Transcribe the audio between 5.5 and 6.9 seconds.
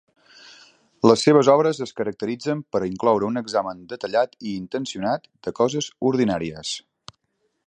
coses ordinàries.